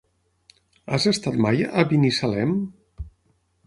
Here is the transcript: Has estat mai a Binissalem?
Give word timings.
Has 0.95 1.05
estat 1.13 1.39
mai 1.47 1.63
a 1.83 1.87
Binissalem? 1.95 2.59